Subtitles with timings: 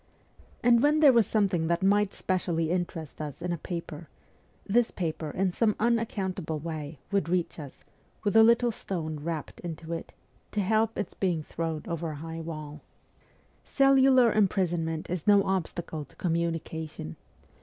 [0.63, 4.09] And when there was something that might specially interest us in a paper,
[4.65, 7.83] this paper, in some unaccountable way, would reach us,
[8.23, 10.11] with a little stone wrapped into it,
[10.53, 12.81] to help its being thrown over a high wall.
[13.63, 17.15] Cellular imprisonment is no obstacle to communi cation.